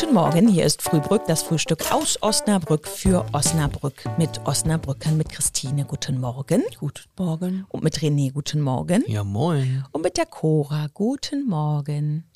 [0.00, 5.84] Guten Morgen, hier ist Frühbrück, das Frühstück aus Osnabrück für Osnabrück mit Osnabrückern, mit Christine.
[5.84, 6.62] Guten Morgen.
[6.78, 7.66] Guten Morgen.
[7.68, 8.32] Und mit René.
[8.32, 9.02] Guten Morgen.
[9.08, 9.84] Ja, moin.
[9.90, 10.86] Und mit der Cora.
[10.94, 12.30] Guten Morgen.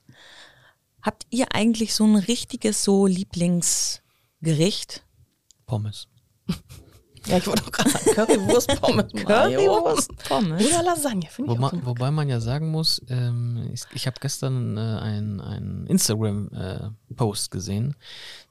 [1.02, 5.04] Habt ihr eigentlich so ein richtiges so Lieblingsgericht?
[5.64, 6.08] Pommes.
[7.26, 9.12] Ja, ich wollte auch gerade sagen, Currywurst, Pommes.
[9.12, 10.66] Currywurst, Pommes.
[10.66, 14.16] Oder Lasagne, finde ich Wobei, auch wobei man ja sagen muss, ähm, ich, ich habe
[14.20, 17.94] gestern äh, einen ein Instagram-Post gesehen.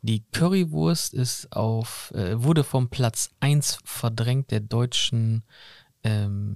[0.02, 5.44] Die Currywurst ist auf, äh, wurde vom Platz 1 verdrängt der deutschen
[6.04, 6.56] ähm,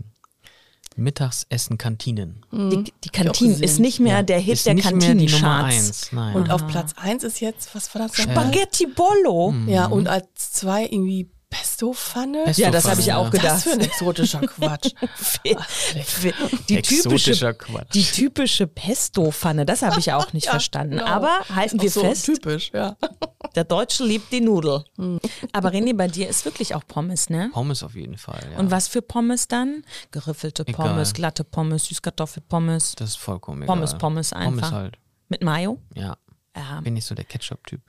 [0.95, 2.45] Mittagsessen-Kantinen.
[2.51, 5.75] Die, die Kantine ist nicht mehr Ja, der Hit ist der Kantinencharts.
[5.75, 6.11] 1.
[6.13, 6.35] Nein.
[6.35, 8.15] Und auf Platz 1 ist jetzt, was war das?
[8.15, 9.53] Spaghetti Bollo.
[9.67, 11.29] Ja, und als zwei irgendwie
[11.75, 12.43] Pesto-Pfanne.
[12.45, 13.45] Pesto- Ja, das habe ich auch gedacht.
[13.55, 14.91] Das für ein exotischer Quatsch.
[16.69, 17.93] Die typische, Exotischer Quatsch.
[17.93, 20.97] die typische Pesto-Pfanne, das habe ich auch nicht Ja, verstanden.
[20.97, 21.05] genau.
[21.05, 22.95] Aber halten wir so fest, typisch, ja.
[23.55, 24.83] der Deutsche liebt die Nudel.
[25.51, 27.49] Aber René, bei dir ist wirklich auch Pommes, ne?
[27.53, 28.39] Pommes auf jeden Fall.
[28.53, 28.59] Ja.
[28.59, 29.83] Und was für Pommes dann?
[30.11, 30.89] Geriffelte Egal.
[30.89, 33.75] Pommes, glatte Pommes, Süßkartoffelpommes, Das ist vollkommen egal.
[33.75, 34.45] Pommes, Pommes einfach.
[34.69, 34.97] Pommes halt.
[35.29, 35.79] mit Mayo.
[35.93, 36.17] Ja.
[36.55, 36.79] Ja.
[36.81, 37.81] Bin ich so der Ketchup-Typ.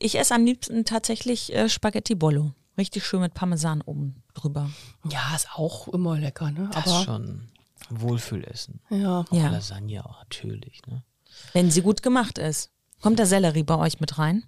[0.00, 2.52] Ich esse am liebsten tatsächlich äh, Spaghetti Bollo.
[2.78, 4.70] Richtig schön mit Parmesan oben drüber.
[5.10, 6.70] Ja, ist auch immer lecker, ne?
[6.72, 7.48] Das ist Aber schon
[7.90, 8.80] Wohlfühlessen.
[8.90, 9.24] ja.
[9.30, 11.02] Ja, Lasagne auch natürlich, ne?
[11.52, 12.70] wenn sie gut gemacht ist.
[13.00, 14.44] Kommt der Sellerie bei euch mit rein?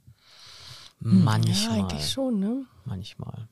[1.00, 1.78] ja, Manchmal.
[1.80, 2.66] eigentlich schon, ne?
[2.84, 3.48] Manchmal.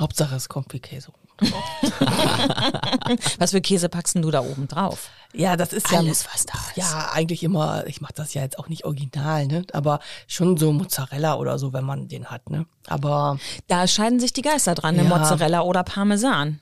[0.00, 1.12] Hauptsache es kommt wie Käse.
[3.38, 5.10] Was für Käse packst denn du da oben drauf?
[5.34, 6.76] Ja, das ist ja Alles, was da ist.
[6.76, 9.64] Ja, eigentlich immer, ich mache das ja jetzt auch nicht original, ne?
[9.72, 12.66] Aber schon so Mozzarella oder so, wenn man den hat, ne?
[12.86, 15.04] Aber Da scheiden sich die Geister dran, ne?
[15.04, 15.08] Ja.
[15.08, 16.60] Mozzarella oder Parmesan.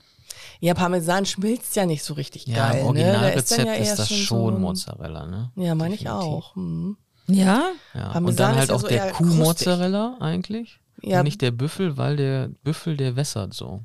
[0.61, 2.87] ja, Parmesan schmilzt ja nicht so richtig Ja, geil, im ne?
[2.87, 5.51] Originalrezept dann ja ist eher das schon schon so- Mozzarella, ne?
[5.57, 6.55] Ja, meine ich auch.
[6.55, 6.95] Hm.
[7.27, 7.71] Ja?
[7.93, 8.09] Ja.
[8.09, 10.79] Parmesan Und dann ist halt ja auch so der Kuhmozzarella eigentlich.
[11.01, 11.19] Ja.
[11.19, 13.83] Und nicht der Büffel, weil der Büffel, der wässert so.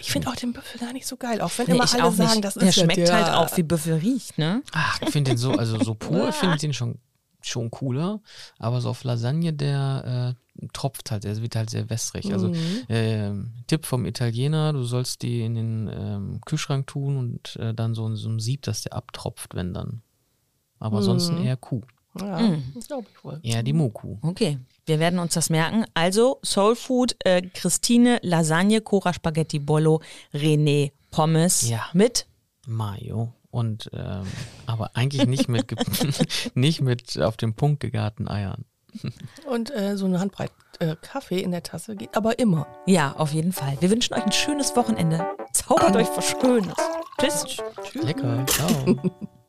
[0.00, 2.10] Ich finde auch den Büffel gar nicht so geil, auch wenn Nee, immer ich alle
[2.12, 2.44] sagen, nicht.
[2.44, 4.62] das ist der schmeckt der, halt auch wie Büffel riecht, ne?
[4.72, 6.98] Ach, ich finde den so, also so pur, ich finde den schon,
[7.42, 8.20] schon cooler.
[8.58, 12.32] Aber so auf Lasagne, der äh, tropft halt, der wird halt sehr wässrig.
[12.32, 12.54] Also Mhm.
[12.88, 17.94] ähm, Tipp vom Italiener, du sollst die in den ähm, Kühlschrank tun und äh, dann
[17.94, 20.02] so, so ein Sieb, dass der abtropft, wenn dann.
[20.78, 21.82] Aber ansonsten eher Kuh.
[22.18, 22.74] Ja, Mhm.
[22.86, 23.38] glaube ich wohl.
[23.42, 24.16] Eher die Moku.
[24.22, 25.84] Okay, wir werden uns das merken.
[25.94, 30.00] Also Soul Food, äh, Christine, Lasagne, Cora Spaghetti Bollo,
[30.34, 31.86] René Pommes Ja.
[31.92, 32.26] mit
[32.66, 33.32] Mayo.
[33.50, 34.22] Und ähm,
[34.66, 35.74] aber eigentlich nicht mit
[36.54, 38.64] nicht mit auf den Punkt gegarten Eiern.
[39.46, 42.66] Und äh, so eine Handbreit äh, Kaffee in der Tasse geht aber immer.
[42.86, 43.76] Ja, auf jeden Fall.
[43.80, 45.26] Wir wünschen euch ein schönes Wochenende.
[45.52, 46.74] Zaubert euch was Schönes.
[47.20, 47.56] Tschüss.
[48.02, 48.44] Lecker.
[48.46, 48.96] Ciao.